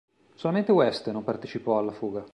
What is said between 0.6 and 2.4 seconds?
West non partecipò alla fuga.